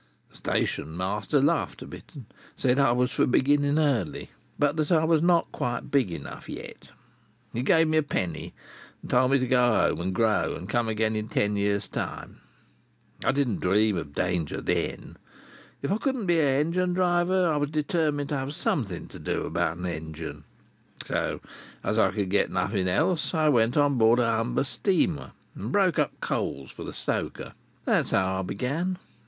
[0.31, 2.15] The station master laughed a bit,
[2.57, 6.89] said I was for beginning early, but that I was not quite big enough yet.
[7.53, 8.55] He gave me a penny,
[9.03, 12.41] and told me to go home and grow, and come again in ten years' time.
[13.23, 15.17] I didn't dream of danger then.
[15.83, 19.43] If I couldn't be a engine driver, I was determined to have something to do
[19.45, 20.45] about a engine;
[21.05, 21.41] so,
[21.83, 25.99] as I could get nothing else, I went on board a Humber steamer, and broke
[25.99, 27.53] up coals for the stoker.
[27.85, 28.97] That was how I began.